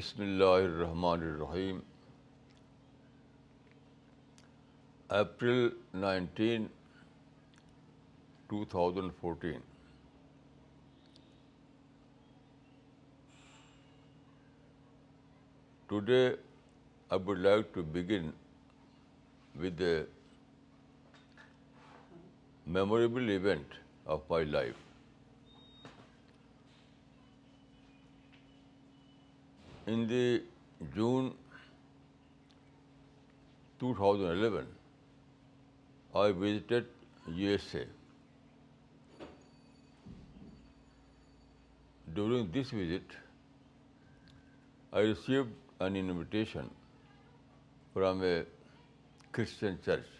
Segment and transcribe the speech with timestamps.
[0.00, 1.78] بسم اللہ الرحمن الرحیم
[5.16, 5.68] April
[6.00, 6.66] nineteen
[8.48, 9.60] two thousand fourteen
[15.88, 18.30] today I would like to begin
[19.62, 19.94] with a
[22.78, 23.74] memorable event
[24.14, 24.88] of my life
[29.92, 30.24] in the
[30.96, 31.28] June
[33.80, 34.68] 2011,
[36.24, 36.92] I visited
[37.40, 37.82] USA.
[42.18, 43.16] During this visit,
[44.92, 46.70] I received an invitation
[47.94, 48.30] from a
[49.38, 50.12] Christian church.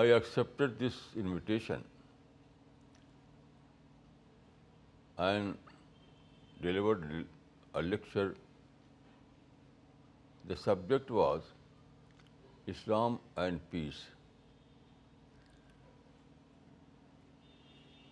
[0.02, 1.84] I accepted this invitation
[5.18, 5.74] and
[6.62, 7.04] delivered
[7.74, 8.34] a lecture.
[10.46, 11.52] The subject was
[12.76, 14.02] Islam and Peace.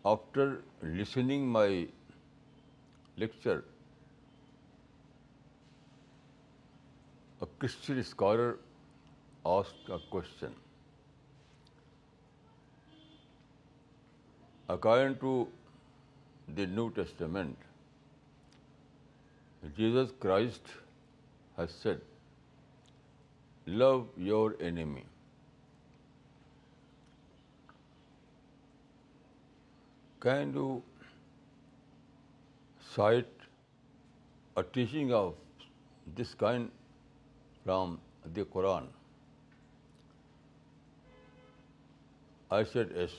[0.04, 0.46] After
[0.82, 1.66] listening my
[3.16, 3.62] lecture,
[7.60, 8.50] Christian scholar
[9.54, 10.52] ask کا question
[14.74, 15.32] according to
[16.56, 17.64] the New Testament
[19.78, 20.70] Jesus Christ
[21.58, 23.92] has said love
[24.30, 25.02] your enemy
[30.22, 30.78] can do
[32.94, 33.38] cite
[34.56, 35.34] a teaching of
[36.20, 36.68] this kind
[37.64, 37.98] from
[38.38, 38.86] the Quran.
[42.50, 43.14] I said yes.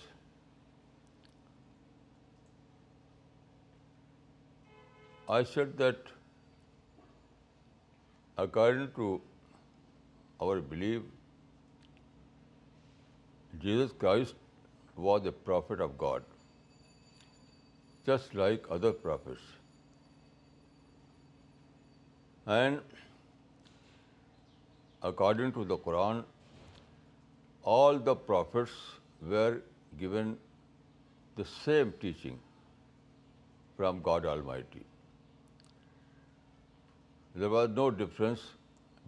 [5.30, 6.12] I said that
[8.38, 9.22] according to
[10.42, 11.08] our belief,
[13.62, 16.24] Jesus Christ was a prophet of God,
[18.06, 19.42] just like other prophets.
[22.46, 22.82] And
[25.10, 26.20] according to the Quran
[27.76, 28.72] all the prophets
[29.30, 29.58] were
[30.02, 30.34] given
[31.38, 32.38] the same teaching
[33.78, 34.26] from God
[34.72, 34.80] almighty
[37.34, 38.40] there was no difference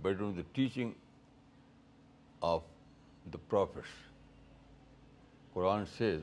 [0.02, 0.92] between the teaching
[2.54, 2.64] of
[3.34, 3.94] the prophets
[5.54, 6.16] Quran سے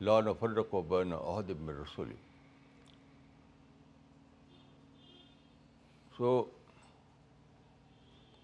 [0.00, 2.14] لا نفر و بین عہد میں رسولی
[6.16, 6.38] so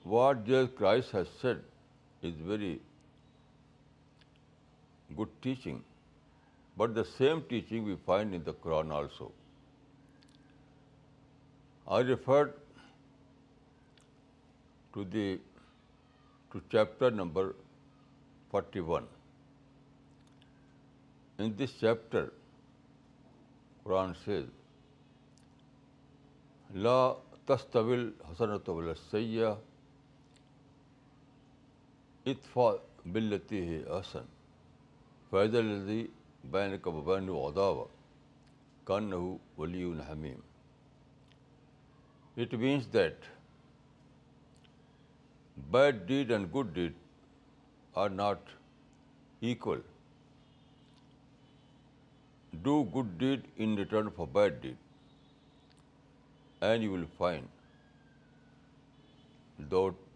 [0.06, 1.58] what Jesus Christ has said
[2.24, 2.78] is very
[5.18, 5.78] good teaching
[6.78, 9.28] but the same teaching we find in the Quran also
[11.94, 12.44] I refer
[14.92, 15.36] to the
[16.52, 17.50] to chapter number
[18.50, 19.04] forty one
[21.42, 22.26] in this chapter
[23.82, 24.46] Quran says
[26.76, 26.98] لا
[27.46, 28.70] تستویل حسنت
[29.10, 29.54] سیاح
[32.26, 32.70] اطفا
[33.12, 34.24] بلتی ہے احسن
[35.30, 36.06] فیض الزی
[36.50, 37.84] بین کب بین ادا و
[38.86, 40.40] کن ہو ولی الحمیم
[42.42, 43.24] it means that
[45.70, 46.92] bad deed and good deed
[48.02, 48.50] are not
[49.48, 49.80] equal
[52.62, 54.76] do good deed in return for bad deed
[56.64, 57.46] and you will find
[59.70, 60.08] that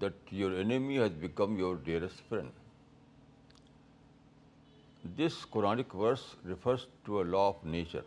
[0.00, 2.52] that your enemy has become your dearest friend.
[5.16, 8.04] This Quranic verse refers to a law of nature.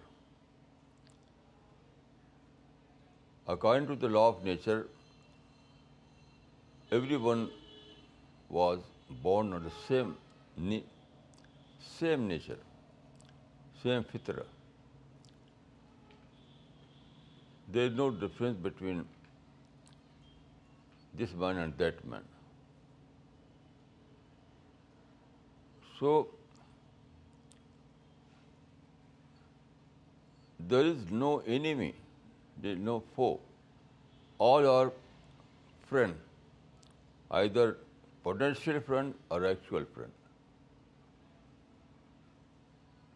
[3.48, 4.88] According to the law of nature,
[6.92, 7.50] everyone
[8.50, 8.80] was
[9.22, 10.82] born on the
[11.88, 12.60] same nature,
[13.82, 14.46] same fitra.
[17.70, 19.06] There is no difference between
[21.14, 22.22] this man and that man.
[26.00, 26.28] So,
[30.74, 31.94] there is no enemy,
[32.58, 33.40] there is no foe.
[34.40, 34.92] All are
[35.88, 36.16] friend,
[37.30, 37.78] either
[38.24, 40.12] potential friend or actual friend.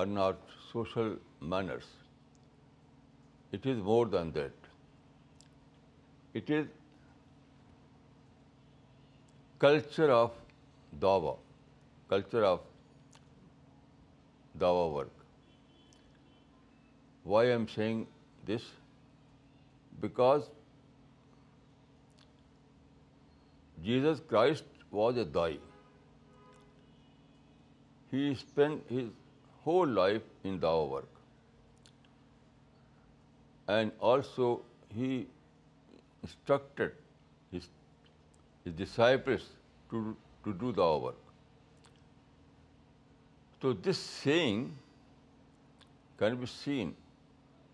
[0.00, 0.36] are not
[0.70, 1.14] social
[1.54, 1.88] manners
[3.52, 4.66] it is more than that
[6.36, 6.66] it is
[9.60, 10.38] culture of
[11.02, 11.34] دعوا
[12.10, 12.60] culture of
[14.60, 15.22] دعوا work
[17.34, 18.04] why I'm seeing
[18.54, 18.70] this
[20.00, 20.48] because
[23.84, 25.56] Jesus Christ was a Dai.
[28.10, 29.08] He spent his
[29.64, 31.20] whole life in Dawa work.
[33.76, 34.50] And also
[34.88, 36.92] he instructed
[37.50, 37.68] his
[38.82, 39.46] disciples
[39.90, 41.88] to do Dawa work.
[43.62, 44.60] So this saying
[46.18, 46.94] can be seen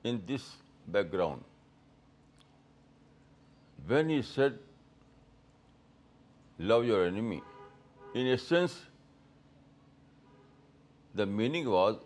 [0.04, 0.50] in this
[0.98, 1.44] background.
[3.86, 4.56] When he said
[6.58, 7.38] love your enemy
[8.14, 8.72] in a sense
[11.18, 11.96] the meaning was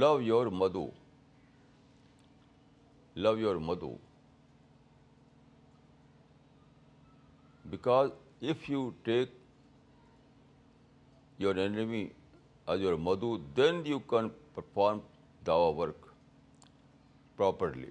[0.00, 0.84] love your مدو
[3.16, 3.94] love your مدو
[7.70, 8.10] because
[8.50, 9.30] if you take
[11.42, 12.06] your enemy
[12.66, 14.98] as your مدو then you can perform
[15.46, 16.06] Dawa work
[17.36, 17.90] properly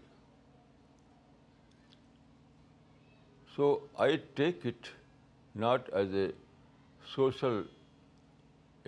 [3.55, 4.91] so I take it
[5.63, 6.27] not as a
[7.13, 7.59] social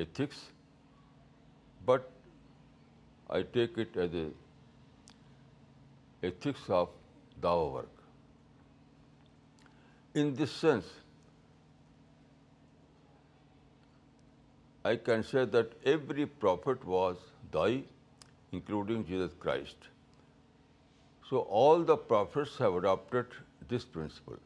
[0.06, 0.40] ethics,
[1.92, 2.10] but
[3.30, 4.26] I take it as a
[6.32, 6.96] ethics of
[7.46, 8.04] Dawa work.
[10.22, 10.92] In this sense,
[14.92, 17.26] I can say that every prophet was
[17.56, 17.84] Dai,
[18.52, 19.90] including Jesus Christ.
[21.30, 23.42] So all the prophets have adopted
[23.74, 24.38] this principle.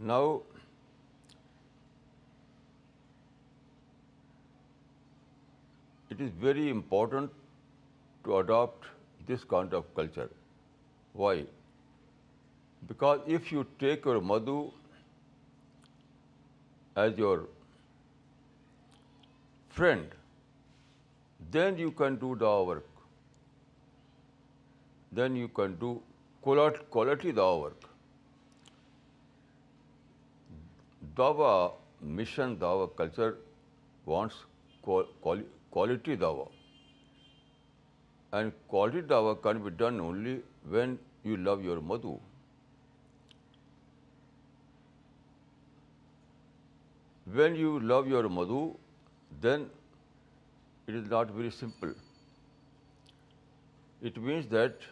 [0.00, 0.40] Now,
[6.08, 7.30] it is very important
[8.24, 8.86] to adopt
[9.26, 10.30] this kind of culture.
[11.12, 11.44] Why?
[12.88, 14.70] Because if you take your madhu
[16.96, 17.48] as your
[19.68, 20.08] friend,
[21.50, 22.88] then you can do dawa work.
[25.12, 26.00] Then you can do
[26.40, 27.76] quality dawa work.
[31.20, 31.68] دعویٰ
[32.16, 33.30] mission دعویٰ culture
[34.06, 34.34] wants
[35.70, 36.44] quality دعویٰ
[38.36, 40.36] and quality دعوی can be done only
[40.72, 40.94] when
[41.24, 42.16] you love your Madhu
[47.34, 48.62] when you love your Madhu
[49.42, 49.64] then
[50.88, 51.92] it is not very simple
[54.08, 54.84] it means that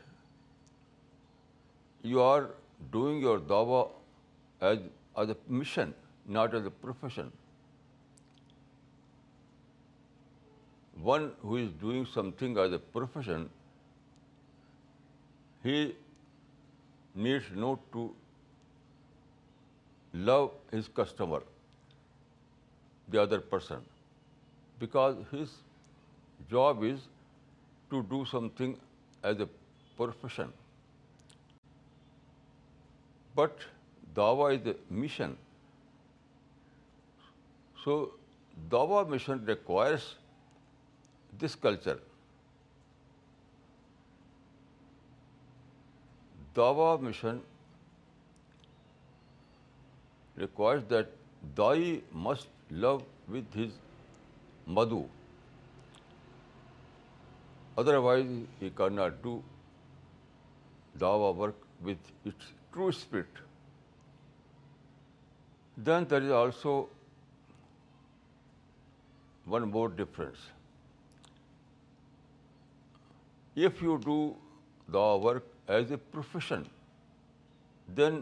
[2.12, 2.42] you are
[2.90, 3.38] doing your
[4.60, 4.82] as
[5.18, 5.90] as a mission
[6.28, 7.32] not as a profession.
[11.10, 13.48] One who is doing something as a profession,
[15.62, 15.76] he
[17.14, 18.08] needs not to
[20.12, 21.40] love his customer,
[23.08, 23.88] the other person,
[24.78, 25.56] because his
[26.50, 27.08] job is
[27.90, 28.76] to do something
[29.22, 29.48] as a
[29.96, 30.52] profession.
[33.34, 33.60] But
[34.14, 35.36] dawah is a mission.
[37.88, 37.94] So,
[38.72, 40.06] Dawah mission requires
[41.42, 41.96] this culture.
[46.58, 47.40] Dawah mission
[50.42, 51.14] requires that
[51.62, 53.80] Dai must love with his
[54.66, 55.00] madhu.
[57.84, 59.34] Otherwise, he cannot do
[61.06, 63.42] Dawah work with its true spirit.
[65.78, 66.78] Then there is also
[69.52, 70.40] one more difference.
[73.68, 74.16] If you do
[74.96, 75.46] the work
[75.76, 76.66] as a profession,
[78.00, 78.18] then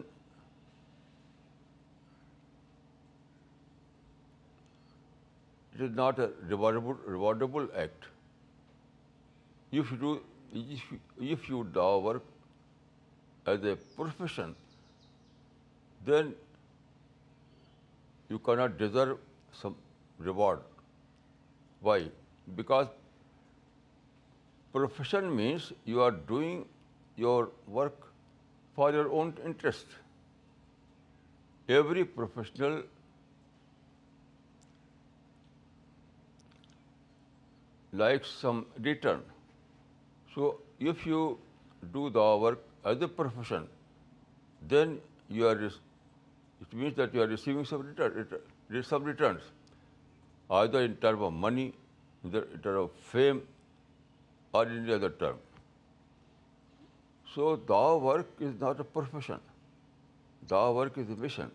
[5.75, 8.07] it is not a rewardable act.
[9.73, 9.91] If
[11.49, 12.23] you do work
[13.47, 14.55] as a profession,
[16.05, 16.33] then
[18.29, 19.19] you cannot deserve
[19.65, 19.77] some
[20.31, 20.65] reward
[21.81, 22.09] why?
[22.55, 22.89] Because
[24.73, 26.65] profession means you are doing
[27.17, 28.09] your work
[28.75, 29.87] for your own interest.
[31.69, 32.83] Every professional
[37.93, 39.23] likes some return.
[40.35, 41.39] So if you
[41.93, 43.67] do the work as a profession,
[44.69, 49.43] then you are, it means that you are receiving some returns
[50.51, 51.73] either in terms of money,
[52.25, 53.43] in terms of fame,
[54.53, 55.37] or in any other term.
[57.35, 59.41] So Dawah work is not a profession.
[60.47, 61.51] Dawah work is a mission.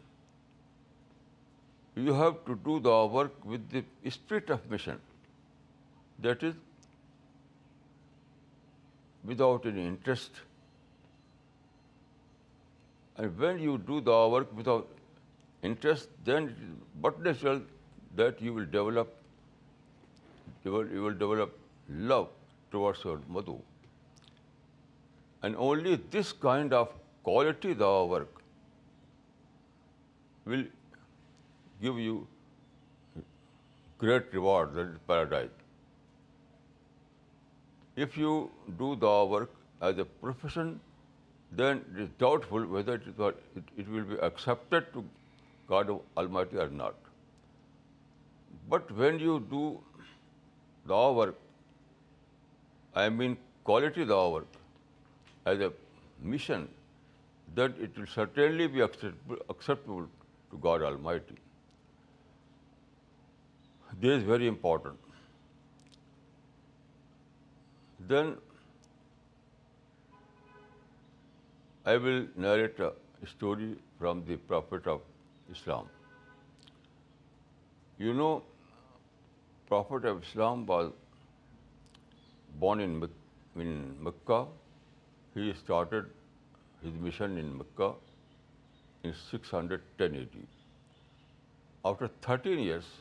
[1.95, 4.99] You have to do Dawah work with the spirit of mission.
[6.19, 6.53] That is,
[9.23, 10.29] without any interest.
[13.17, 14.87] And when you do Dawah work without
[15.63, 17.61] interest, then it is but natural
[18.15, 18.65] that you will
[21.23, 21.55] develop
[22.11, 22.27] love
[22.71, 23.55] towards your Madhu.
[25.41, 28.29] And only this kind of quality, the work,
[30.45, 30.63] will
[31.81, 32.25] give you
[33.97, 35.49] great reward, that is paradise.
[37.95, 39.49] If you do the work
[39.81, 40.79] as a profession,
[41.51, 45.03] then it is doubtful whether it will be accepted to
[45.67, 46.89] God Almighty or not.
[48.73, 49.61] But when you do
[50.91, 51.39] law work,
[53.03, 53.37] I mean
[53.69, 54.59] quality law work,
[55.51, 55.69] as a
[56.33, 56.67] mission,
[57.55, 60.07] then it will certainly be acceptable
[60.51, 61.37] to God Almighty.
[64.01, 65.97] This is very important.
[68.11, 68.31] Then
[71.93, 72.91] I will narrate a
[73.33, 75.11] story from the Prophet of
[75.57, 75.93] Islam.
[78.05, 78.31] You know,
[79.71, 80.89] Prophet of Islam was
[82.63, 84.39] born in Mecca.
[85.35, 86.09] He started
[86.81, 87.93] his mission in Mecca
[89.03, 90.35] in 610 AD.
[91.85, 92.91] After 13 years,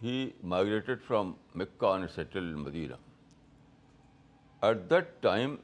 [0.00, 2.98] he migrated from Mecca and settled in Medina.
[4.62, 5.58] At that time,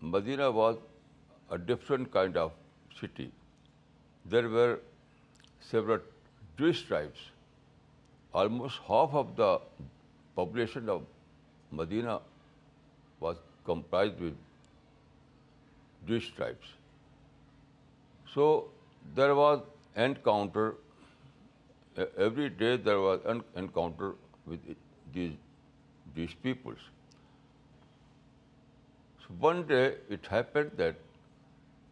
[0.00, 0.78] Medina was
[1.50, 2.52] a different kind of
[3.02, 3.30] city.
[4.24, 4.78] There were
[5.70, 6.00] several
[6.58, 7.24] Jewish tribes.
[8.34, 9.52] Almost half of the
[10.36, 11.06] population of
[11.70, 12.20] Medina
[13.20, 14.36] was comprised with
[16.06, 16.74] Jewish tribes.
[18.34, 18.44] So
[19.14, 19.64] there was
[19.96, 20.66] encounter,
[22.18, 24.12] every day there was an encounter
[24.46, 24.60] with
[25.14, 25.32] these
[26.14, 26.84] Jewish peoples.
[29.24, 30.96] So one day it happened that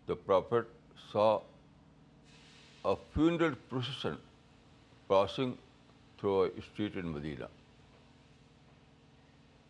[0.06, 0.74] the Prophet
[1.10, 1.42] saw
[2.90, 3.36] a funeral
[3.68, 4.14] procession
[5.06, 5.52] crossing
[6.18, 7.44] through a street in Medina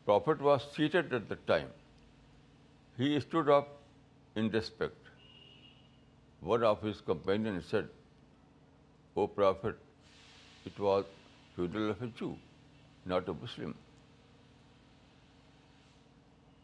[0.05, 1.69] prophet was seated at the time
[2.99, 3.69] he stood up
[4.41, 5.09] in respect
[6.49, 7.87] one of his companion said
[9.15, 11.05] O prophet it was
[11.55, 12.33] funeral of a Jew
[13.13, 13.73] not a Muslim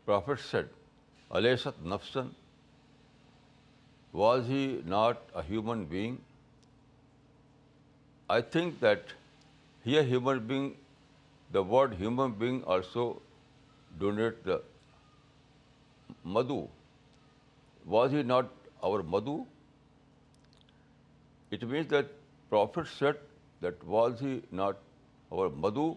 [0.04, 0.66] prophet said
[1.40, 2.28] علیس نفسن
[4.24, 4.64] was he
[4.96, 6.16] not a human being
[8.34, 9.10] I think that
[9.84, 10.68] here human being,
[11.56, 13.02] the word human being also
[14.02, 14.62] donate the
[16.36, 16.58] Madhu.
[17.96, 19.34] Was he not our Madhu?
[21.50, 22.16] It means that
[22.48, 23.22] Prophet said
[23.60, 24.32] that was he
[24.62, 24.82] not
[25.32, 25.88] our Madhu?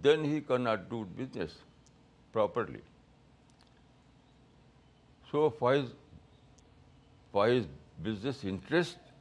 [0.01, 1.57] then he cannot do business
[2.33, 2.81] properly.
[5.31, 7.65] So for his
[8.09, 9.11] business interest,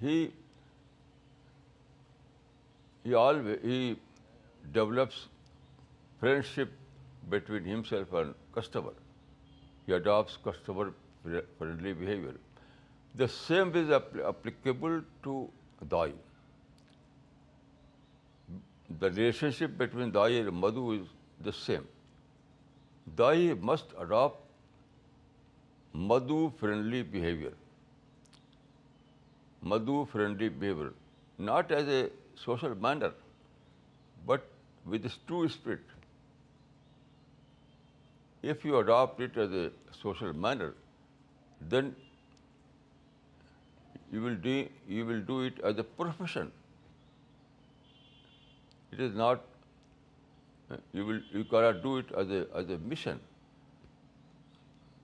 [0.00, 0.16] he
[4.72, 5.26] develops
[6.20, 6.72] friendship
[7.30, 8.92] between himself and customer.
[9.86, 12.34] He adopts customer friendly behavior.
[13.14, 15.48] The same is applicable to
[15.88, 16.12] Dai.
[18.98, 21.06] The relationship between Dai and Madhu is
[21.40, 21.86] the same.
[23.14, 24.42] Dai must adopt
[25.92, 27.52] Madhu-friendly behavior.
[29.62, 30.92] Madhu-friendly behavior,
[31.38, 33.12] not as a social manner
[34.94, 35.92] with this true spirit,
[38.54, 39.64] if you adopt it as a
[40.00, 40.74] social manner,
[41.76, 41.96] then
[44.12, 46.52] you will do it as a profession.
[48.92, 49.52] It is not
[50.92, 53.20] you cannot do it as a mission.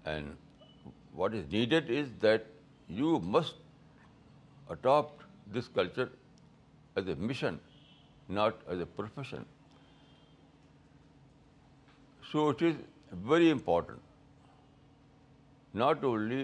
[0.05, 2.47] And what is needed is that
[2.88, 3.55] you must
[4.71, 6.11] adopt this culture
[6.97, 7.61] as a mission,
[8.29, 9.47] not as a profession.
[12.33, 12.75] So it is
[13.29, 16.41] very important not only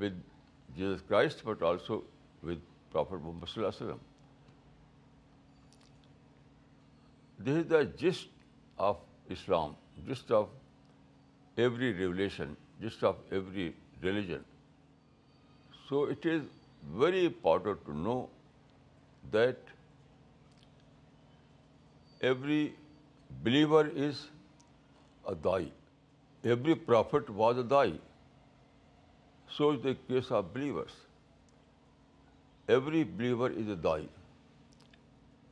[0.00, 0.16] with
[0.76, 1.94] Jesus Christ but also
[2.46, 2.58] with
[2.92, 4.02] prophet Muhammad صلی اللہ علیہ وسلم
[7.44, 8.28] this is the gist
[8.90, 8.96] of
[9.36, 9.70] Islam
[10.12, 10.46] gist of
[11.58, 12.48] every revelation
[12.80, 13.68] gist of every
[14.02, 14.40] religion
[15.88, 16.42] so it is
[17.04, 18.16] very important to know
[19.32, 19.58] that
[22.24, 22.64] every
[23.40, 24.28] Believer is
[25.26, 25.66] a dai.
[26.44, 27.94] Every prophet was a dai.
[29.48, 30.92] So is the case of believers.
[32.68, 34.02] Every believer is a dai.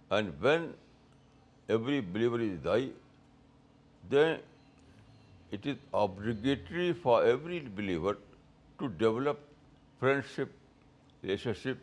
[0.08, 0.74] And when
[1.68, 2.88] every believer is a dai,
[4.08, 4.38] then
[5.50, 8.18] it is obligatory for every believer
[8.78, 9.40] to develop
[9.98, 10.52] friendship,
[11.22, 11.78] relationship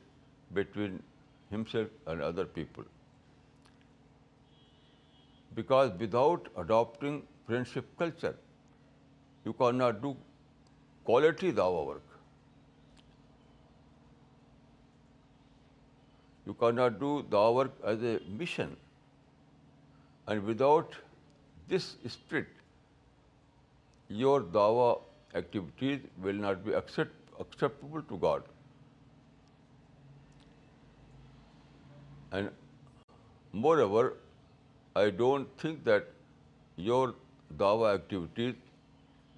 [0.54, 1.04] between
[1.50, 2.86] himself and other people
[5.60, 7.16] because without adopting
[7.48, 8.36] friendship culture,
[9.46, 10.12] you cannot do
[11.10, 12.18] quality of our work.
[16.50, 18.78] You cannot do the work as a mission,
[20.28, 21.00] and without
[21.72, 22.62] this spirit,
[24.20, 24.86] your dawa
[25.42, 28.54] activities will not be acceptable to God.
[32.40, 34.08] And moreover,
[34.98, 36.04] I don't think that
[36.86, 37.10] your
[37.60, 38.54] دعوا activities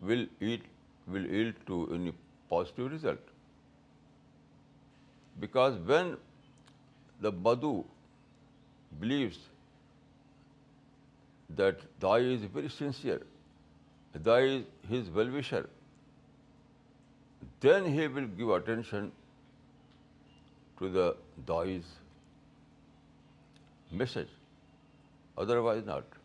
[0.09, 0.63] will at
[1.11, 2.11] will add to any
[2.49, 3.31] positive result
[5.39, 6.13] because when
[7.23, 7.73] the بدھو
[8.99, 9.37] believes
[11.57, 13.17] that the is very sincere
[14.25, 15.65] the is his well wisher
[17.63, 19.09] then he will give attention
[20.79, 21.11] to the
[21.47, 21.95] the is
[24.01, 24.37] message
[25.45, 26.19] otherwise not.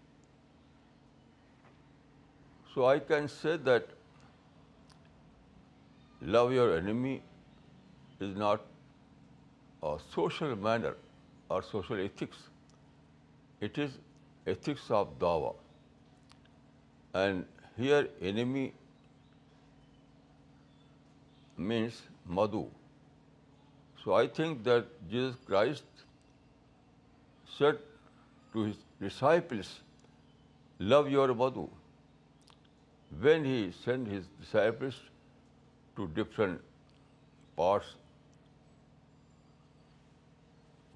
[2.75, 3.97] So I can say that
[6.37, 7.15] love your enemy
[8.29, 8.71] is not
[9.91, 10.97] a social manner
[11.49, 12.49] or social ethics.
[13.69, 13.99] It is
[14.55, 15.55] ethics of Dawah.
[17.23, 18.65] And here enemy
[21.57, 22.01] means
[22.39, 22.65] madhu.
[24.05, 26.07] So I think that Jesus Christ
[27.57, 27.83] said
[28.55, 29.73] to his disciples,
[30.95, 31.65] love your Vadu.
[33.27, 35.01] When he sent his disciples
[35.97, 36.97] to different
[37.57, 37.95] parts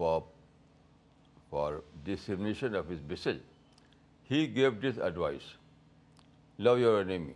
[0.01, 1.68] for
[2.05, 3.40] dissemination of his message,
[4.31, 5.51] he gave this advice,
[6.59, 7.35] love your enemy.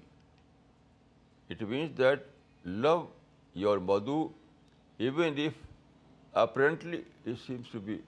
[1.48, 2.26] It means that
[2.64, 3.06] love
[3.54, 4.18] your Madhu,
[4.98, 5.54] even if
[6.32, 8.00] apparently he seems to be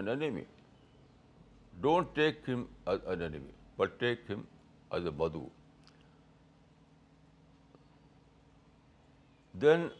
[0.00, 0.44] an enemy.
[1.86, 4.46] Don't take him as an enemy, but take him
[4.98, 5.44] as a Badhu.
[9.66, 9.90] Then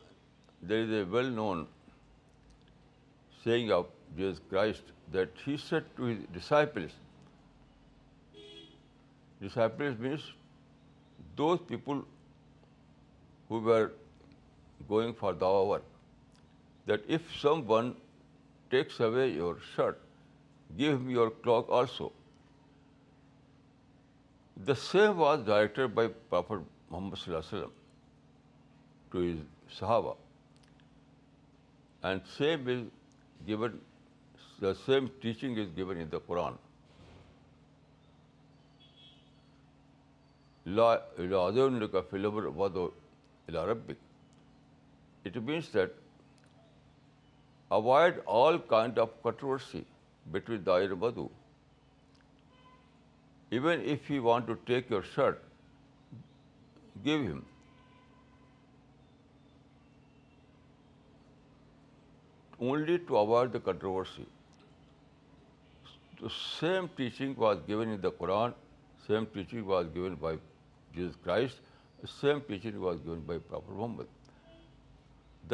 [0.70, 1.66] there is a well-known
[3.40, 6.96] saying of Jesus Christ that he said to his disciples,
[9.42, 10.26] disciples means
[11.36, 12.04] those people
[13.48, 13.84] who were
[14.88, 15.82] going for the hour,
[16.86, 17.92] that if someone
[18.74, 19.98] takes away your shirt
[20.78, 22.08] give me your cloak also
[24.66, 27.76] the same was directed by prophet Muhammad صلی اللہ علیہ وسلم
[29.10, 30.14] to his صحابہ
[32.06, 32.82] and same is
[33.46, 33.78] given
[34.62, 36.56] the same teaching is given in the Quran
[40.76, 43.96] لا کا فلور وربک
[45.26, 46.02] it means that
[47.76, 49.86] avoid all kind of controversy
[50.36, 51.24] between the Ayurveda.
[53.50, 55.42] Even if he want to take your shirt,
[57.04, 57.44] give him.
[62.60, 64.26] Only to avoid the controversy.
[66.22, 68.54] The same teaching was given in the Quran,
[69.06, 70.36] same teaching was given by
[70.96, 71.64] Jesus Christ,
[72.12, 74.14] same teaching was given by Prophet Muhammad.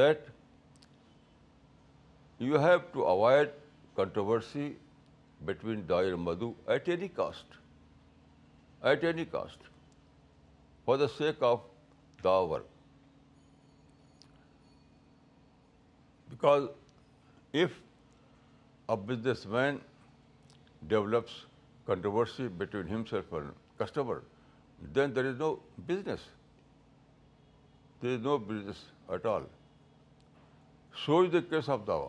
[0.00, 0.28] That
[2.42, 3.50] you have to avoid
[3.96, 4.74] controversy
[5.48, 7.44] between Dai and Madhu at any cost,
[10.86, 11.60] for the sake of
[12.22, 12.64] the work.
[16.30, 16.70] Because
[17.52, 17.76] if
[18.88, 19.82] a businessman
[20.88, 21.44] develops
[21.86, 24.22] controversy between himself and customer,
[24.94, 25.50] then there is no
[25.86, 26.24] business.
[28.00, 29.42] There is no business at all.
[31.04, 32.08] So is the case of Dawa.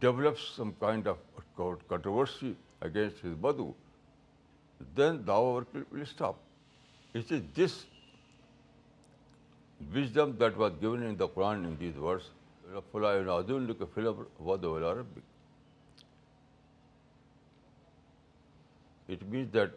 [0.00, 1.18] Develops some kind of
[1.56, 3.70] controversy against بدو
[4.96, 5.34] then the
[6.02, 6.36] stop
[7.16, 7.32] it
[9.94, 13.44] wisdom that was given the Quran it
[19.52, 19.74] that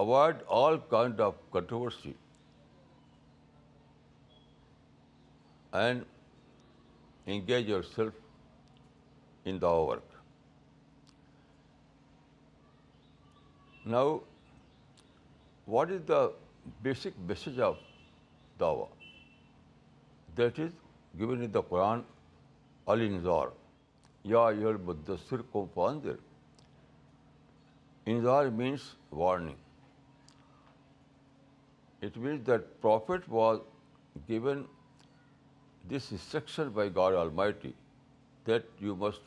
[0.00, 2.12] avoid all kind of controversy
[5.78, 6.02] and
[7.30, 8.14] engage yourself
[9.48, 10.08] in the work
[13.90, 14.16] now
[15.68, 16.26] what is the
[16.82, 17.76] basic message of
[18.60, 18.86] Dawa
[20.38, 20.72] that is
[21.20, 22.02] given the Quran
[22.94, 23.48] الار
[24.32, 25.66] یا یور مدثر کو
[28.06, 29.56] Anzar means warning
[32.04, 33.58] it means that prophet was
[34.28, 34.62] given
[35.88, 37.74] This instruction by God Almighty
[38.44, 39.20] that you must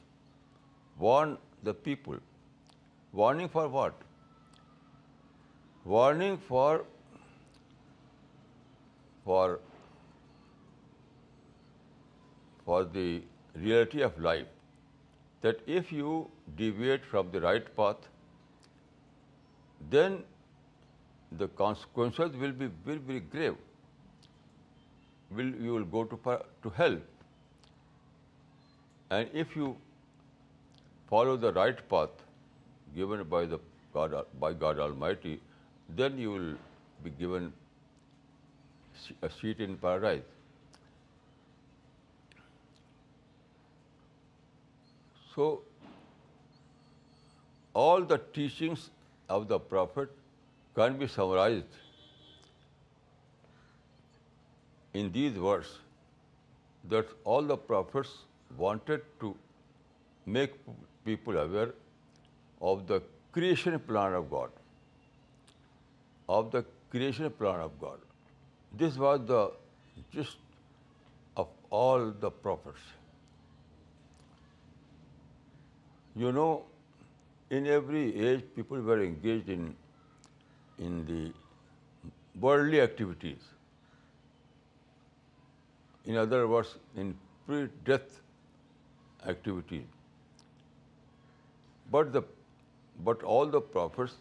[0.98, 2.18] warn the people.
[3.12, 3.94] Warning for what?
[5.86, 6.86] Warning for
[12.92, 13.22] the
[13.56, 14.48] reality of life,
[15.42, 17.98] that if you deviate from the right path,
[19.90, 20.24] then
[21.38, 23.56] the consequences will be very, very grave
[25.38, 26.98] you will go to hell.
[29.10, 29.76] And if you
[31.08, 32.24] follow the right path
[32.96, 35.40] given by God Almighty,
[35.96, 36.56] then you will
[37.04, 37.54] be given
[39.22, 40.24] a seat in paradise.
[45.36, 45.62] So
[47.74, 48.92] all the teachings
[49.30, 50.10] of the Prophet
[50.76, 51.66] can be summarized
[55.02, 55.72] in these words
[56.94, 58.14] that all the prophets
[58.58, 59.36] wanted to
[60.38, 60.58] make
[61.06, 61.72] people aware
[62.72, 63.00] of the
[63.38, 64.60] creation plan of God,
[66.38, 68.10] of the creation plan of God.
[68.82, 69.42] This was the
[70.12, 70.44] gist
[71.36, 71.48] of
[71.82, 72.86] all the prophets.
[76.24, 76.66] You know,
[77.50, 79.82] in every age, people were engaged in
[80.80, 81.24] the
[82.46, 83.50] worldly activities.
[86.06, 87.16] In other words, in
[87.48, 88.20] pre-death
[89.26, 89.86] activity.
[91.90, 94.14] But all the prophets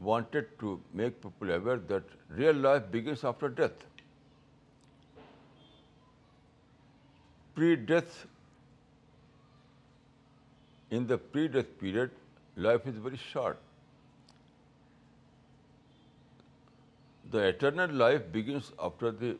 [0.00, 3.84] wanted to make people aware that real life begins after death.
[7.54, 8.26] Pre-death,
[10.90, 12.10] in the pre-death period,
[12.56, 13.58] life is very short.
[17.30, 19.36] The eternal life begins after the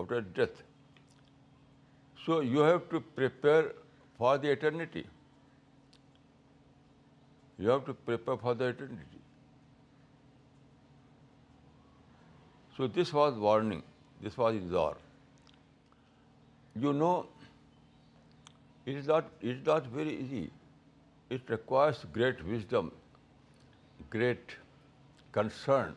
[0.00, 0.62] after death.
[2.24, 3.64] So you have to prepare
[4.18, 5.06] for the eternity.
[7.58, 9.22] You have to prepare for the eternity.
[12.76, 13.82] So this was warning.
[14.20, 14.96] This was his door.
[16.76, 17.26] You know,
[18.86, 20.50] it is not very easy.
[21.30, 22.92] It requires great wisdom,
[24.16, 24.56] great
[25.32, 25.96] concern,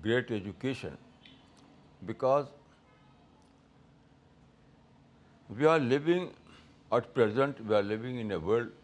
[0.00, 0.94] great education
[2.06, 2.46] because
[5.58, 6.30] we are living
[6.92, 8.74] at present, we are living in a world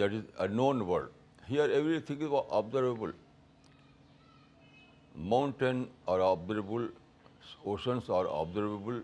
[0.00, 1.20] that is a known world.
[1.46, 3.12] Here everything is observable.
[5.14, 6.88] Mountains are observable,
[7.66, 9.00] oceans are observable,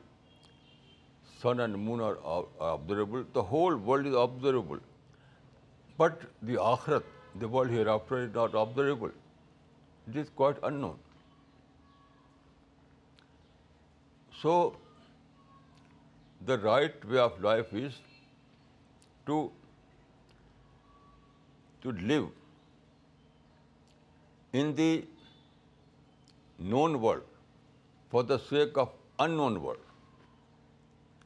[1.41, 4.81] sun and moon are observable, the whole world is observable.
[5.99, 7.03] But the Akhirat,
[7.39, 9.11] the world hereafter, is not observable
[10.09, 10.99] it is quite unknown.
[14.43, 14.53] So,
[16.51, 17.97] the right way of life is
[19.31, 19.39] to
[22.13, 22.25] live
[24.61, 25.07] in the
[26.73, 27.31] known world
[28.11, 28.91] for the sake of
[29.27, 31.23] unknown world.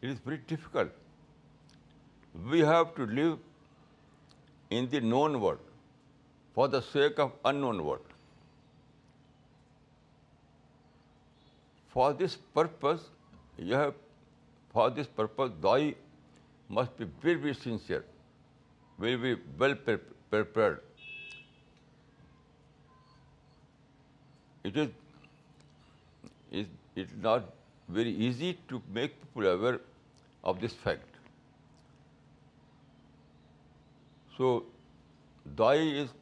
[0.00, 0.98] It is very difficult.
[2.54, 3.38] We have to live
[4.70, 5.56] in the known world
[6.58, 8.14] for the sake of unknown world.
[11.90, 13.02] For this purpose,
[15.64, 15.76] thou
[16.78, 18.00] must be very sincere,
[18.98, 20.80] will be well prepared.
[24.64, 24.80] It
[27.04, 27.52] is not
[28.00, 29.78] very easy to make people aware
[30.42, 31.22] of this fact.
[34.38, 34.50] So,
[35.62, 36.14] thy is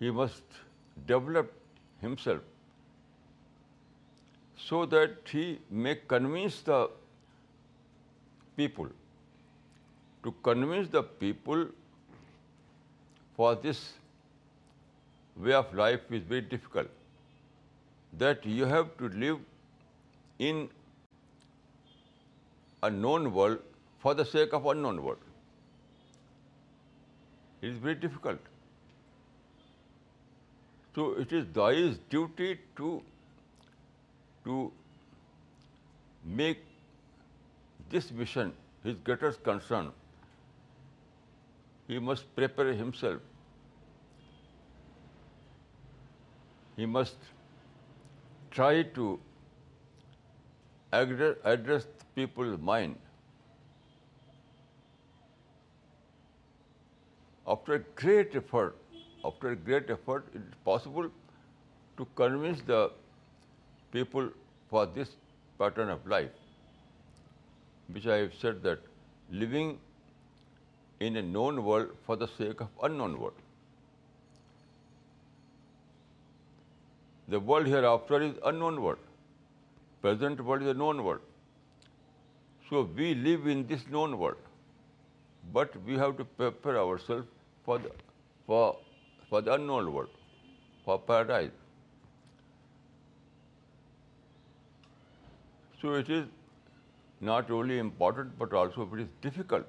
[0.00, 0.60] He must
[1.14, 1.56] develop
[2.00, 2.52] himself
[4.66, 6.82] so that he may convince the
[8.62, 8.94] people
[10.26, 11.66] to convince the people
[13.34, 13.80] for this
[15.46, 17.34] way of life is very difficult,
[18.24, 20.62] that you have to live in
[22.88, 25.28] a known world for the sake of unknown world.
[27.62, 28.50] It is very difficult.
[30.96, 32.48] So it is thy's duty
[32.80, 34.72] to
[36.24, 36.64] make
[37.90, 38.52] this mission
[38.88, 39.94] his greatest concern.
[41.88, 43.32] He must prepare himself.
[46.78, 47.28] He must
[48.56, 49.18] try to
[51.00, 53.04] address people's mind.
[57.46, 58.82] After a great effort,
[59.52, 61.08] it is possible
[61.98, 62.80] to convince the
[63.92, 64.30] people
[64.70, 65.16] for this
[65.58, 66.46] pattern of life,
[67.88, 68.94] which I have said that
[69.44, 69.74] living
[71.00, 73.42] in a known world for the sake of unknown world.
[77.28, 78.98] The world hereafter is unknown world.
[80.00, 81.20] Present world is a known world.
[82.68, 84.42] So we live in this known world,
[85.52, 87.26] but we have to prepare ourselves
[87.64, 90.10] for the unknown world,
[90.84, 91.52] for paradise.
[95.80, 96.26] So it is
[97.20, 99.64] not only important, but also it is difficult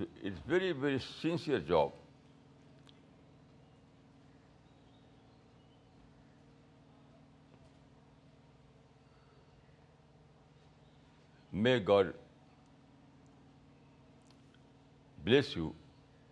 [0.00, 1.88] it's very very sincere job
[11.62, 12.10] may God
[15.24, 15.70] bless you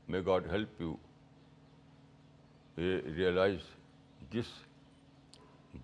[0.09, 0.95] may God help you
[3.17, 3.61] realize
[4.33, 4.53] this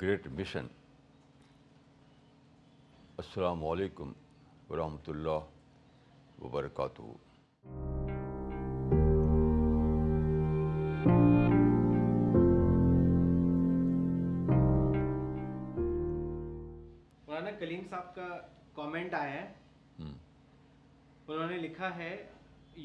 [0.03, 0.67] great mission
[3.23, 4.13] السلام علیکم
[4.71, 5.47] ورحمۃ اللہ
[6.43, 7.11] وبرکاتہ
[17.59, 18.27] کلیم صاحب کا
[18.75, 19.39] comment آیا ہے
[20.01, 20.13] ہے
[21.27, 21.89] انہوں نے لکھا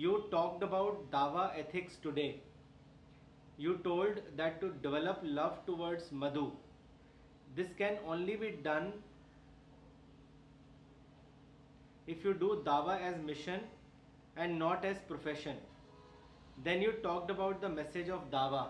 [0.04, 2.32] you talked about Dawa ethics today
[3.64, 5.76] you told that to develop love to
[6.22, 6.50] Madhu
[7.58, 8.90] this can only be done
[12.12, 13.58] if you do Dawa as mission
[14.42, 15.58] and not as profession
[16.66, 18.64] then you talked about the message of Dawa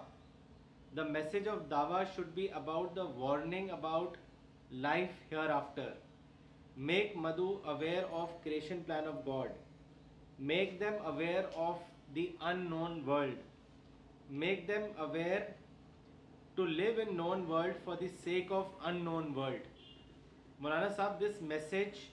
[0.98, 4.18] the message of Dawa should be about the warning about
[4.88, 5.90] life hereafter
[6.90, 9.52] make Madhu aware of creation plan of God
[10.52, 11.80] make them aware of
[12.16, 12.26] the
[12.70, 13.40] unknown world
[14.44, 15.40] make them aware
[16.56, 18.68] to live in known world for the sake of
[19.04, 19.68] unknown world
[20.62, 22.06] Maulana Sahab this message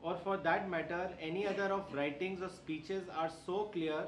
[0.00, 4.04] or for that matter any other of writing or speeches are so clear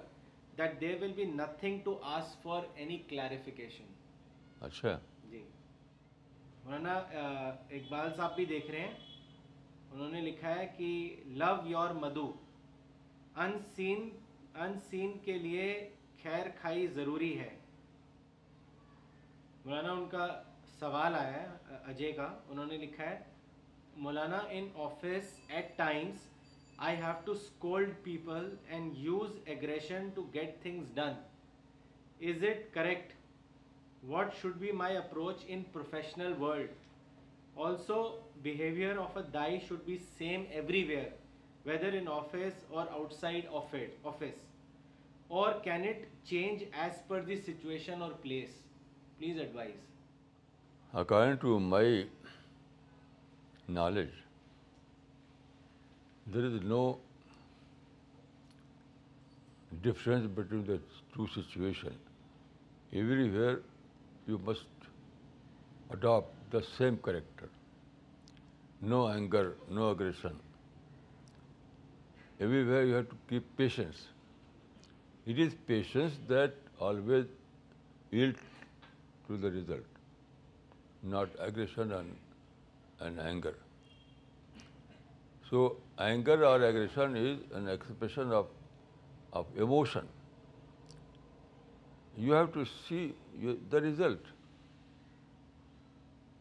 [0.58, 3.84] that there will be nothing to ask for any clarification
[4.66, 4.96] اچھا
[5.30, 5.42] جی
[6.64, 8.98] بولانا اقبال صاحب بھی دیکھ رہے ہیں
[9.92, 10.90] انہوں نے لکھا ہے کہ
[11.42, 12.32] لو یور مدھو
[13.42, 14.08] ان سین
[14.62, 15.66] ان سین کے لیے
[16.22, 17.50] خیر کھائی ضروری ہے
[19.64, 20.26] بولانا ان کا
[20.78, 23.18] سوال آیا ہے اجے کا انہوں نے لکھا ہے
[23.98, 26.26] Maulana, in office at times
[26.78, 31.16] I have to scold people and use aggression to get things done.
[32.20, 33.12] Is it correct?
[34.00, 36.68] What should be my approach in professional world?
[37.56, 41.10] Also, behavior of a dai should be same everywhere,
[41.64, 44.40] whether in office or outside of it, office.
[45.28, 48.54] Or can it change as per the situation or place?
[49.18, 49.86] Please advise.
[50.94, 52.06] According to my
[53.70, 54.18] knowledge,
[56.26, 56.98] there is no
[59.82, 60.78] difference between the
[61.14, 62.12] two situations.
[62.92, 63.60] Everywhere
[64.26, 64.86] you must
[65.90, 67.48] adopt the same character.
[68.82, 70.38] No anger, no aggression.
[72.40, 74.00] Everywhere you have to keep patience.
[75.26, 77.26] It is patience that always
[78.10, 78.66] yields
[79.28, 80.02] to the result,
[81.02, 82.12] not aggression and
[83.00, 83.54] and anger.
[85.50, 90.06] So anger or aggression is an expression of emotion.
[92.16, 93.14] You have to see
[93.70, 94.30] the result.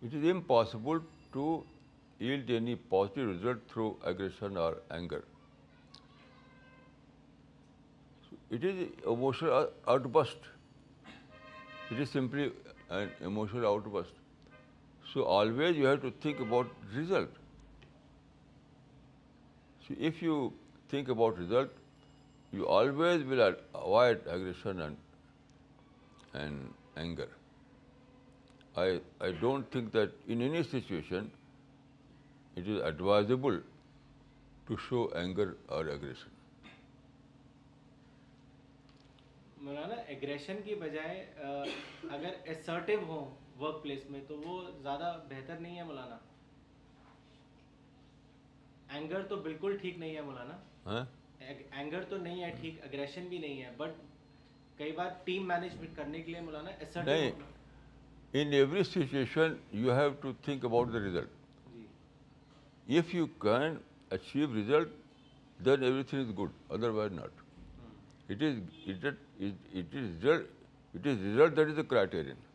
[0.04, 1.02] It is impossible
[1.34, 1.64] to
[2.20, 5.24] yield any positive result through aggression or anger.
[8.50, 10.38] It is emotional outburst.
[11.92, 12.52] It is simply
[12.90, 14.08] an emotional outburst.
[15.14, 17.30] So always you have to think about result
[19.88, 20.36] so if you
[20.90, 21.72] think about result
[22.58, 24.96] you always will avoid aggression and
[26.42, 26.64] and
[27.04, 27.28] anger
[28.82, 31.28] I I don't think that in any situation
[32.58, 33.60] it is advisable
[34.66, 36.38] to show anger اور aggression
[39.66, 41.26] Maulana aggression کی بجائے
[42.10, 43.26] اگر ایسرٹیو ہوں
[43.60, 46.18] work place میں تو وہ زیادہ بہتر نہیں ہے مولانا
[48.98, 51.04] اینگر تو بالکل ٹھیک نہیں ہے مولانا
[51.40, 53.90] اینگر ہاں؟ تو نہیں ہے ٹھیک اگریشن بھی نہیں ہے بٹ
[54.78, 57.02] کئی بار ٹیم مینجمنٹ کرنے کے لیے Maulana
[58.40, 61.30] in every situation you have to think about the result
[62.98, 63.76] if you can
[64.18, 64.92] achieve result
[65.66, 67.42] then everything is good otherwise not
[68.32, 69.96] it is it is
[71.06, 72.48] result that is the criterion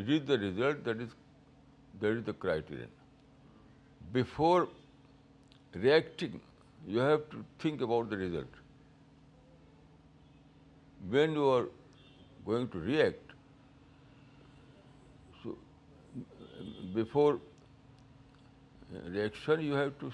[0.00, 1.10] It is the result that is
[2.02, 2.90] the criterion.
[4.12, 4.68] Before
[5.72, 6.40] reacting,
[6.86, 8.60] you have to think about the result.
[11.10, 11.66] When you are
[12.46, 13.34] going to react,
[15.42, 15.56] so
[16.94, 17.38] before
[18.92, 20.10] reaction, you have to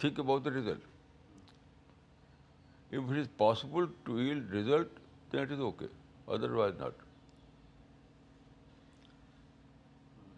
[0.00, 0.90] think about the result.
[2.90, 5.90] If it is possible to yield result, then it is okay,
[6.26, 6.92] otherwise not.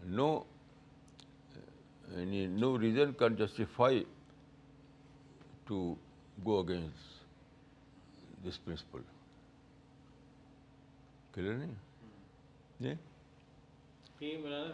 [0.06, 0.28] No
[2.16, 4.02] یعنی no reason can justify
[5.66, 5.82] to
[6.46, 9.02] go against this principle
[11.34, 11.74] clear نہیں
[12.80, 12.92] جی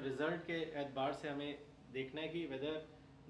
[0.04, 1.52] result کے اعتبار سے ہمیں
[1.94, 2.78] دیکھنا ہے کہ whether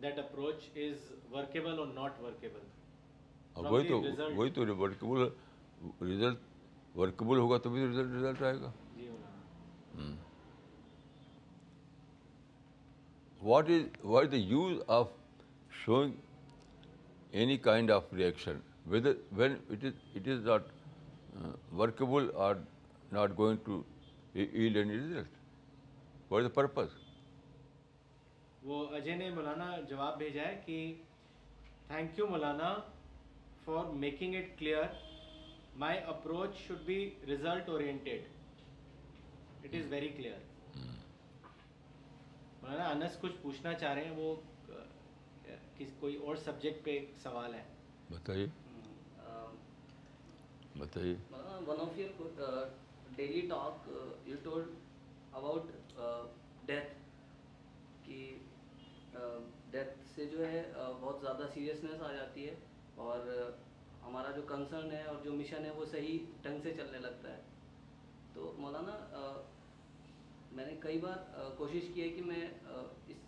[0.03, 4.01] that approach is workable or not workable وہی تو
[4.37, 5.27] وہی تو ورکیبل
[6.09, 6.49] ریزلٹ
[6.97, 10.17] ورکیبل ہوگا تبھی ریزلٹ ریزلٹ آئے گا جی ہوں
[13.49, 15.11] what is what the use of
[15.85, 16.15] showing
[17.41, 18.59] any kind of reaction
[18.93, 20.65] with when it is it is not
[21.81, 22.55] workable are
[23.13, 23.81] not going to
[24.35, 25.29] ill end result
[26.33, 26.95] what is the purpose
[28.67, 30.79] وہ اجے نے مولانا جواب بھیجا ہے کہ
[31.89, 32.75] thank you Maulana
[33.65, 34.85] for making it clear
[35.87, 38.25] my approach should be result oriented
[39.65, 40.39] it is very clear
[42.71, 44.35] Maulana Anas کچھ پوچھنا چاہ رہے ہیں وہ
[45.79, 47.63] کس کوئی اور سبجیکٹ پہ سوال ہے
[48.11, 48.47] بتائیے
[50.79, 51.15] بتائیے
[51.67, 52.69] one of your
[53.17, 53.89] daily talk
[54.27, 54.53] you
[55.33, 55.97] about
[56.67, 56.95] death
[59.71, 62.55] death سے جو ہے بہت زیادہ سیریسنیس آ جاتی ہے
[63.09, 63.31] اور
[64.07, 67.41] ہمارا جو کنسرن ہے اور جو مشن ہے وہ صحیح ڈھنگ سے چلنے لگتا ہے
[68.35, 68.99] تو مولانا
[70.57, 72.41] میں نے کئی بار کوشش کی ہے کہ میں
[73.09, 73.19] اس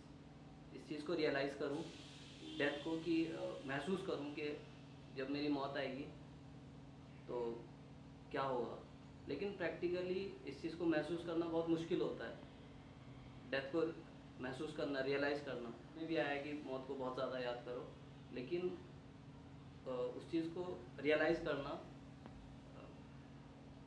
[0.78, 1.82] اس چیز کو ریئلائز کروں
[2.58, 3.16] ڈیتھ کو کہ
[3.66, 4.52] محسوس کروں کہ
[5.16, 6.04] جب میری موت آئے گی
[7.26, 7.38] تو
[8.30, 8.76] کیا ہوگا
[9.26, 12.34] لیکن پریکٹیکلی اس چیز کو محسوس کرنا بہت مشکل ہوتا ہے
[13.50, 13.84] ڈیتھ کو
[14.40, 17.84] محسوس کرنا ریئلائز کرنا میں بھی آیا کہ موت کو بہت زیادہ یاد کرو
[18.34, 18.68] لیکن
[19.94, 21.74] اس چیز کو ریئلائز کرنا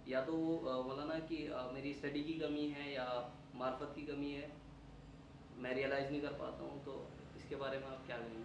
[0.08, 3.06] یا تو وہ بولا نا کہ میری اسٹڈی کی کمی ہے یا
[3.58, 4.48] معرفت کی کمی ہے
[5.64, 7.02] میں ریئلائز نہیں کر پاتا ہوں تو
[7.36, 8.44] اس کے بارے میں آپ کیا کہیں گے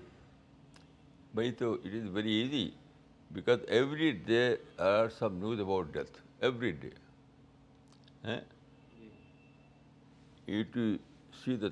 [1.35, 2.69] بھائی تو it is very easy
[3.33, 4.43] because every day
[4.89, 6.93] are some news about death every day
[10.73, 10.91] to
[11.45, 11.69] see the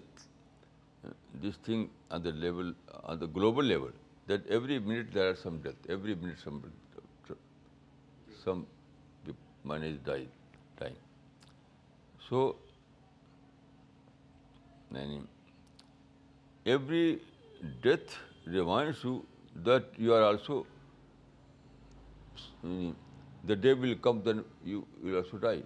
[1.43, 2.73] this thing on the level
[3.03, 3.91] on the global level
[4.29, 6.59] that every minute there are some death every minute some
[8.45, 8.63] some
[10.07, 10.27] die
[12.29, 12.43] so
[14.95, 15.19] یعنی
[16.71, 17.07] every
[17.83, 18.13] death
[18.51, 19.19] reminds you
[19.67, 20.63] that you are also
[23.49, 24.41] the day will come then
[24.71, 25.63] you will also die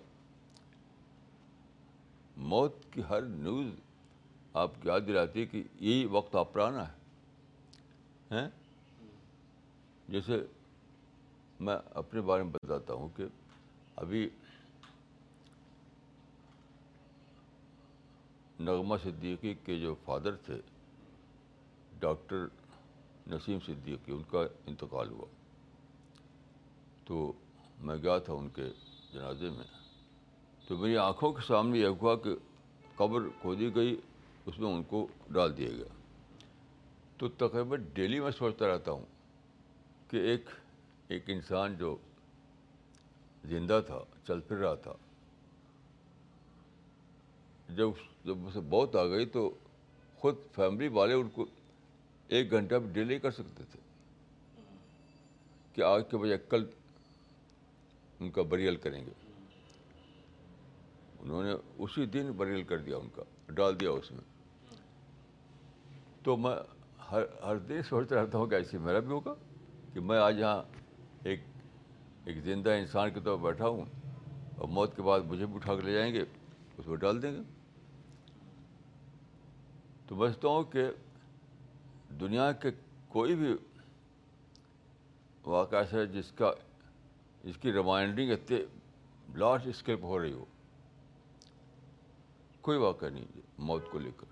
[2.53, 3.67] موت کی ہر news
[4.63, 6.85] آپ کو یاد دلاتی ہے کہ یہی وقت آپ پرانا
[8.33, 8.49] ہے
[10.09, 10.43] جیسے
[11.67, 13.25] میں اپنے بارے میں بتاتا ہوں کہ
[14.01, 14.29] ابھی
[18.61, 20.61] نغمہ صدیقی کے جو فادر تھے
[22.01, 22.47] ڈاکٹر
[23.31, 25.27] نسیم صدیقی ان کا انتقال ہوا
[27.07, 27.33] تو
[27.87, 28.69] میں گیا تھا ان کے
[29.13, 29.65] جنازے میں
[30.69, 32.35] تو میری آنکھوں کے سامنے یہ ہوا کہ
[32.97, 33.97] قبر کھودی گئی
[34.47, 35.93] اس میں ان کو ڈال دیا گیا
[37.19, 39.05] تو تقریباً ڈیلی میں سوچتا رہتا ہوں
[40.11, 40.49] کہ ایک
[41.13, 41.97] ایک انسان جو
[43.51, 44.93] زندہ تھا چل پھر رہا تھا
[47.77, 47.91] جب
[48.25, 49.49] جب اسے بہت آ گئی تو
[50.21, 51.45] خود فیملی والے ان کو
[52.37, 53.79] ایک گھنٹہ بھی ڈیلے کر سکتے تھے
[55.75, 56.65] کہ آج کے بجائے کل
[58.21, 59.13] ان کا بریل کریں گے
[61.21, 61.53] انہوں نے
[61.85, 63.23] اسی دن بریل کر دیا ان کا
[63.55, 64.21] ڈال دیا اس میں
[66.25, 66.55] تو میں
[67.11, 69.35] ہر ہر دن سوچتا رہتا ہوں کہ ایسے میرا بھی ہوگا
[69.95, 70.63] کہ میں آج یہاں
[72.25, 73.85] ایک زندہ انسان کے طور پر بیٹھا ہوں
[74.57, 76.23] اور موت کے بعد مجھے بھی اٹھا کے لے جائیں گے
[76.79, 77.41] اس میں ڈال دیں گے
[80.07, 80.85] تو بچتا ہوں کہ
[82.21, 82.71] دنیا کے
[83.13, 83.55] کوئی بھی
[85.47, 86.53] واقعہ ایسا ہے جس کا
[87.45, 88.59] جس کی ریمائنڈنگ اتنے
[89.41, 90.45] لاسٹ پہ ہو رہی ہو
[92.67, 94.27] کوئی واقعہ نہیں موت کو لے کر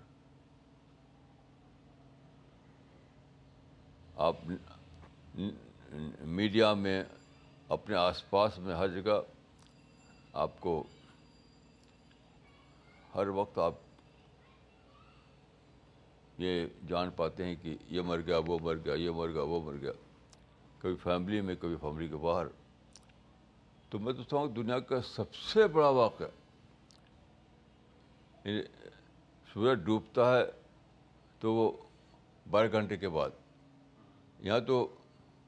[4.29, 4.35] آپ
[6.37, 7.01] میڈیا میں
[7.73, 9.11] اپنے آس پاس میں ہر جگہ
[10.45, 10.71] آپ کو
[13.13, 13.73] ہر وقت آپ
[16.41, 19.61] یہ جان پاتے ہیں کہ یہ مر گیا وہ مر گیا یہ مر گیا وہ
[19.65, 19.91] مر گیا
[20.81, 22.47] کبھی فیملی میں کبھی فیملی کے باہر
[23.89, 26.27] تو میں تو ہوں دنیا کا سب سے بڑا واقعہ
[28.47, 28.61] یعنی
[29.53, 30.43] سورج ڈوبتا ہے
[31.39, 31.71] تو وہ
[32.51, 33.39] بارہ گھنٹے کے بعد
[34.47, 34.87] یہاں تو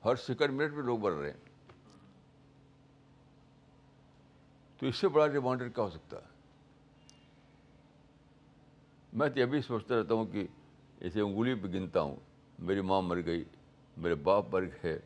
[0.05, 1.42] ہر سیکنڈ منٹ میں لوگ مر رہے ہیں
[4.79, 6.31] تو اس سے بڑا ریمانڈر کیا ہو سکتا ہے
[9.17, 10.45] میں تو ابھی سوچتا رہتا ہوں کہ
[11.05, 12.15] اسے انگلی پہ گنتا ہوں
[12.67, 13.43] میری ماں مر گئی
[14.01, 14.97] میرے باپ مر گئے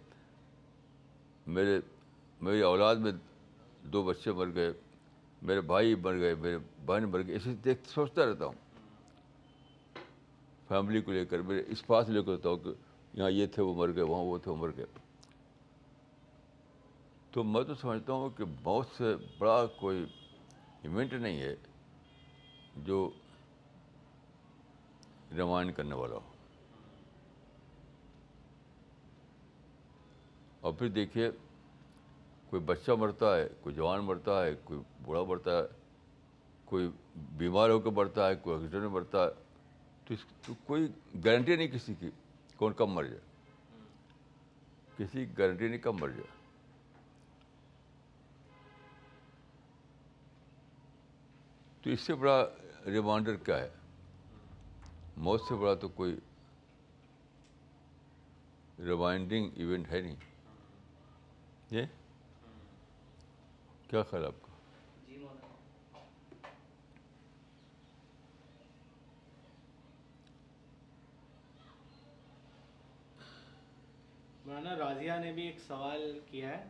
[1.55, 1.79] میرے
[2.45, 3.11] میری اولاد میں
[3.93, 4.71] دو بچے مر گئے
[5.47, 8.53] میرے بھائی مر گئے میرے بہن مر گئے اسے دیکھ سوچتا رہتا ہوں
[10.67, 12.71] فیملی کو لے کر میرے اس پاس لے کر رہتا ہوں کہ
[13.17, 14.85] یہاں یہ تھے وہ مر گئے وہاں وہ تھے وہ مر گئے
[17.37, 19.97] تو میں تو سمجھتا ہوں کہ بہت سے بڑا کوئی
[20.83, 21.53] ایونٹ نہیں ہے
[22.85, 22.97] جو
[25.37, 26.31] رمائن کرنے والا ہو
[30.65, 31.29] اور پھر دیکھیے
[32.49, 35.63] کوئی بچہ مرتا ہے کوئی جوان مرتا ہے کوئی بوڑھا مرتا ہے
[36.71, 36.89] کوئی
[37.43, 39.29] بیمار ہو کے مرتا ہے کوئی ایکسیڈنٹ میں مرتا ہے
[40.07, 40.87] تو اس تو کوئی
[41.25, 42.09] گارنٹی نہیں کسی کی
[42.55, 43.21] کون کم مر جائے
[44.97, 46.35] کسی گارنٹی نہیں کم مر جائے
[51.87, 52.37] تو اس سے بڑا
[52.93, 53.67] ریمائنڈر کیا ہے
[55.25, 56.15] موت سے بڑا تو کوئی
[58.87, 60.15] ریمائنڈنگ ایونٹ ہے نہیں
[61.71, 61.85] یہ
[63.89, 65.97] کیا خیال آپ کا
[74.45, 76.63] مولانا راضیہ نے بھی ایک سوال کیا ہے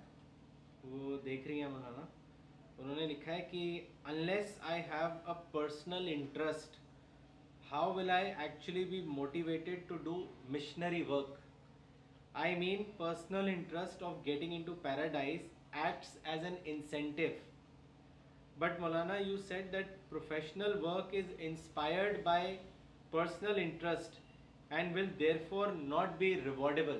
[0.89, 2.05] وہ دیکھ رہی ہیں مولانا
[2.79, 3.61] انہوں نے لکھا ہے کہ
[4.11, 6.75] unless I have a personal interest
[7.71, 10.13] how will I actually be motivated to do
[10.55, 11.39] missionary work
[12.43, 15.47] I mean personal interest of getting into paradise
[15.83, 17.29] acts as an incentive
[18.59, 22.55] but Maulana you said that professional work is inspired by
[23.11, 24.19] personal interest
[24.71, 25.09] and will
[25.49, 26.99] therefore not be rewardable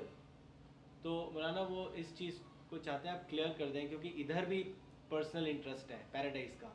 [1.01, 4.63] تو مولانا وہ اس چیز کو چاہتے ہیں آپ clear کر دیں کیونکہ ادھر بھی
[5.09, 6.67] پرسنل انٹرسٹ ہے پیراڈائز کا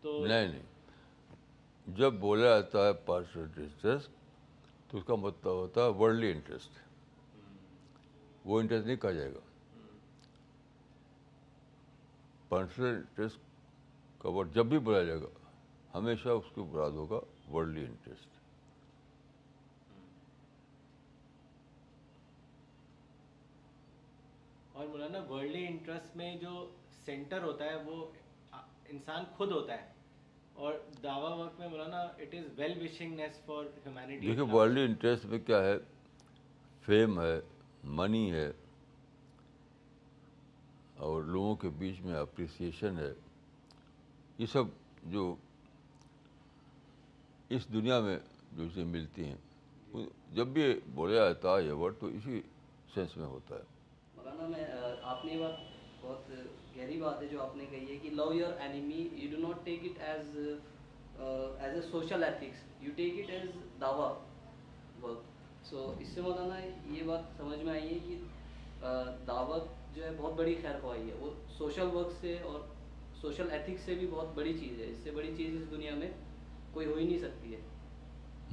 [0.00, 4.10] تو نہیں نہیں جب بولا جاتا ہے پرسنل انٹرسٹ
[4.90, 6.78] تو اس کا مطلب ہوتا ہے ورلڈلی انٹرسٹ
[8.44, 9.40] وہ انٹرسٹ نہیں کہا جائے گا
[12.48, 13.38] پرسنل انٹرسٹ
[14.22, 15.28] کا ورڈ جب بھی بولا جائے گا
[15.94, 17.20] ہمیشہ اس کو براد ہوگا
[17.54, 18.30] ورلڈلی انٹرسٹ
[24.74, 26.52] اور مولانا ورلڈلی انٹرسٹ میں جو
[27.04, 28.04] سینٹر ہوتا ہے وہ
[28.90, 29.90] انسان خود ہوتا ہے
[30.64, 32.76] اور دعوا ورک میں بولا نا it is well
[33.20, 35.74] wishingness for humanity دیکھیے ورلڈ انٹرسٹ میں کیا ہے
[36.86, 37.38] فیم ہے
[38.00, 38.50] منی ہے
[41.06, 43.12] اور لوگوں کے بیچ میں اپریسیشن ہے
[44.38, 44.64] یہ سب
[45.14, 45.34] جو
[47.56, 48.18] اس دنیا میں
[48.56, 52.40] جو اسے ملتی ہیں جب بھی بولے جاتا ہے یہ ورڈ تو اسی
[52.94, 53.62] سینس میں ہوتا ہے
[54.16, 54.64] مولانا میں
[55.10, 55.71] آپ نے یہ بات
[56.02, 56.30] بہت
[56.76, 59.64] گہری بات ہے جو آپ نے کہی ہے کہ love your enemy you do not
[59.64, 63.48] take it as as a social ethics you take it as
[65.02, 65.18] work
[65.64, 66.58] so اس سے مولانا
[66.94, 68.16] یہ بات سمجھ میں آئی ہے کہ
[68.88, 72.60] uh, دعوت جو ہے بہت بڑی خیر خواہی ہے وہ سوشل ورک سے اور
[73.20, 76.10] سوشل ایتھکس سے بھی بہت بڑی چیز ہے اس سے بڑی چیز اس دنیا میں
[76.72, 77.60] کوئی ہو ہی نہیں سکتی ہے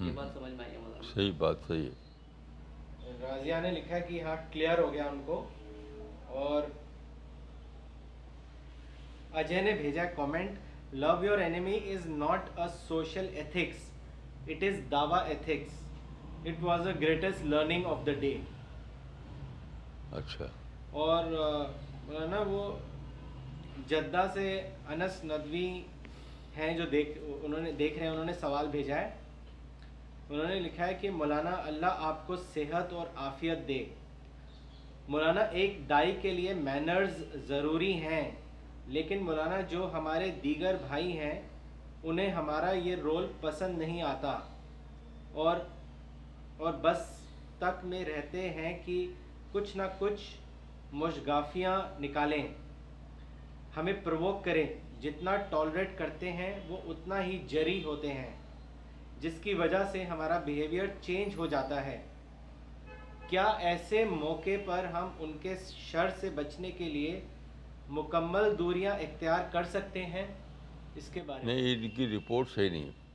[0.08, 1.86] یہ بات سمجھ میں آئی ہے مولانا صحیح بات صحیح
[3.04, 5.44] ہے راضیہ نے لکھا کہ ہاں کلیئر ہو گیا ان کو
[6.44, 6.62] اور
[9.38, 13.90] اجے نے بھیجا ہے comment love your enemy is not a social ethics
[14.50, 15.74] it is Dawa ethics
[16.48, 18.36] it was the greatest learning of the day
[20.20, 20.46] اچھا
[21.04, 22.64] اور مولانا وہ
[23.90, 24.48] جدہ سے
[24.94, 25.66] انس ندوی
[26.58, 29.10] ہیں جوال بھیجا ہے
[30.30, 33.84] انہوں نے لکھا ہے کہ مولانا اللہ آپ کو صحت اور آفیت دے
[35.14, 38.24] مولانا ایک ڈائی کے لیے مینرز ضروری ہیں
[38.92, 41.40] لیکن مولانا جو ہمارے دیگر بھائی ہیں
[42.12, 44.38] انہیں ہمارا یہ رول پسند نہیں آتا
[45.44, 45.58] اور
[46.66, 47.02] اور بس
[47.60, 49.06] تک میں رہتے ہیں کہ
[49.52, 50.24] کچھ نہ کچھ
[51.02, 52.42] مشغافیاں نکالیں
[53.78, 54.66] ہمیں پرووک کریں
[55.02, 58.30] جتنا ٹالریٹ کرتے ہیں وہ اتنا ہی جری ہوتے ہیں
[59.22, 61.98] جس کی وجہ سے ہمارا بیہیویئر چینج ہو جاتا ہے
[63.30, 67.20] کیا ایسے موقع پر ہم ان کے شر سے بچنے کے لیے
[67.98, 70.26] مکمل دوریاں اختیار کر سکتے ہیں
[71.02, 73.08] اس کے بارے میں نہیں ان کی رپورٹ صحیح نہیں ہے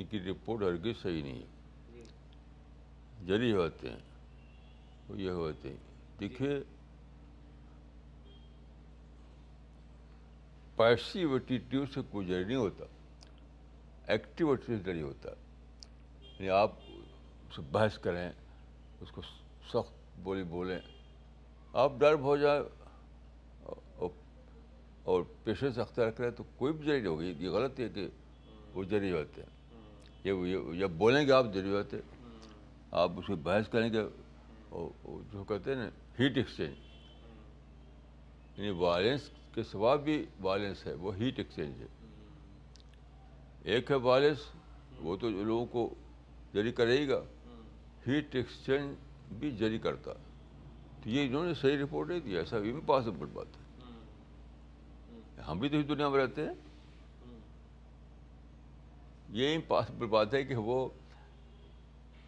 [0.00, 1.46] ان کی رپورٹ ہرگز صحیح نہیں ہے
[1.92, 2.02] جی۔
[3.26, 6.58] جری ہوتے ہیں یہ ہوتے ہیں دیکھیے
[10.84, 12.84] ایٹیٹیوڈ سے کوئی جری نہیں ہوتا
[14.12, 18.28] ایکٹیوٹی سے جری ہوتا یعنی آپ اسے بحث کریں
[19.00, 19.22] اس کو
[19.72, 20.78] سخت بولی بولیں
[21.84, 22.62] آپ ڈر ہو جائیں
[25.12, 28.06] اور پیشنس اختیار کریں تو کوئی بھی ذریعہ ہوگی یہ غلط ہے کہ
[28.74, 31.96] وہ ذریعہ ہوتے ہیں یہ جب بولیں گے آپ ذریعہ ہوتے
[33.02, 34.88] آپ اس کی بحث کریں گے اور
[35.32, 35.88] جو کہتے ہیں نا
[36.18, 36.74] ہیٹ ایکسچینج
[38.58, 40.16] یعنی وائلنس کے سوا بھی
[40.48, 41.86] وائلنس ہے وہ ہیٹ ایکسچینج ہے
[43.74, 44.46] ایک ہے وائلنس
[45.06, 45.88] وہ تو لوگوں کو
[46.54, 47.20] جری کرے گا
[48.06, 50.12] ہیٹ ایکسچینج بھی جری کرتا
[51.02, 53.06] تو یہ انہوں نے صحیح رپورٹ نہیں دیا ایسا بھی بات
[53.60, 53.64] ہے
[55.48, 56.52] ہم بھی تو اس دنیا میں رہتے ہیں
[59.38, 60.88] یہ امپاسبل بات ہے کہ وہ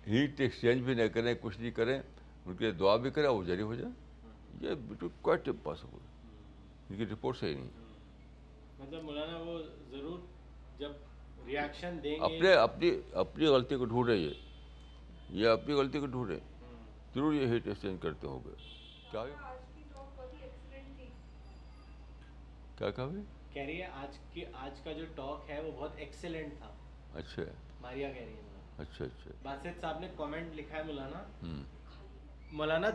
[0.07, 3.43] ہیٹ ایکسچینج بھی نہ کریں کچھ نہیں کریں ان کے لیے دعا بھی کریں وہ
[3.45, 3.93] جاری ہو جائیں
[4.61, 6.07] یہ بالکل کوائٹ امپاسبل
[6.91, 7.69] ان کی رپورٹ صحیح نہیں
[8.79, 9.59] مطلب مولانا وہ
[9.91, 10.19] ضرور
[10.79, 10.93] جب
[11.47, 12.91] ریاکشن دیں گے اپنے اپنی
[13.25, 14.35] اپنی غلطی کو ڈھونڈے یہ
[15.43, 16.39] یہ اپنی غلطی کو ڈھونڈے
[17.15, 18.55] ضرور یہ ہیٹ ایکسچینج کرتے ہوں گے
[19.11, 19.25] کیا
[22.81, 24.77] مولانا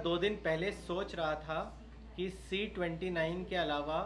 [0.04, 1.56] دو دن پہلے سوچ رہا تھا
[2.16, 3.98] کہ سی ٹوینٹی نائن کے علاوہ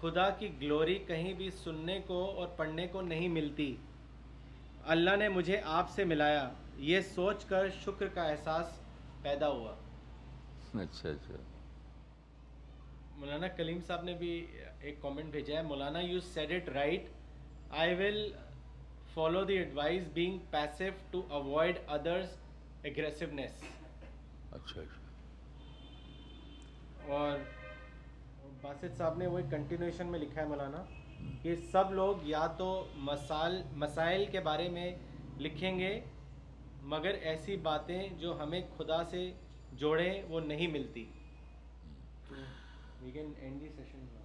[0.00, 3.68] خدا کی گلوری کہیں بھی سننے کو اور پڑھنے کو نہیں ملتی
[4.96, 6.44] اللہ نے مجھے آپ سے ملایا
[6.90, 8.66] یہ سوچ کر شکر کا احساس
[9.22, 9.72] پیدا ہوا
[10.80, 11.34] اچھا اچھا
[13.20, 14.30] مولانا کلیم صاحب نے بھی
[14.86, 17.08] ایک کومنٹ بھیجا ہے Maulana you said it right
[17.84, 18.18] I will
[19.14, 22.36] follow the advice being passive to avoid others
[22.90, 23.62] aggressiveness
[24.58, 24.80] اچھا
[27.14, 27.38] اور
[28.62, 30.84] باسط صاحب نے وہ کنٹینیوشن میں لکھا ہے مولانا
[31.42, 32.66] کہ سب لوگ یا تو
[33.10, 34.90] مسائل مسائل کے بارے میں
[35.46, 35.90] لکھیں گے
[36.94, 39.30] مگر ایسی باتیں جو ہمیں خدا سے
[39.80, 41.04] جوڑیں وہ نہیں ملتی
[43.00, 44.17] we can end the session